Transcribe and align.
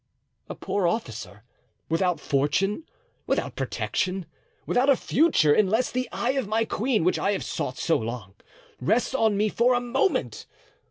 A 0.49 0.55
poor 0.55 0.87
officer, 0.87 1.43
without 1.87 2.19
fortune, 2.19 2.85
without 3.27 3.55
protection, 3.55 4.25
without 4.65 4.89
a 4.89 4.95
future, 4.95 5.53
unless 5.53 5.91
the 5.91 6.09
eye 6.11 6.31
of 6.31 6.47
my 6.47 6.65
queen, 6.65 7.03
which 7.03 7.19
I 7.19 7.33
have 7.33 7.43
sought 7.43 7.77
so 7.77 7.99
long, 7.99 8.33
rests 8.79 9.13
on 9.13 9.37
me 9.37 9.47
for 9.47 9.75
a 9.75 9.79
moment. 9.79 10.47